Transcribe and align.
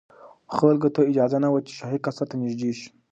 خلکو 0.55 0.87
ته 0.95 0.99
اجازه 1.11 1.37
نه 1.43 1.49
وه 1.51 1.59
چې 1.67 1.71
شاهي 1.79 1.99
قصر 2.05 2.25
ته 2.31 2.35
نږدې 2.41 2.71
شي. 2.79 2.89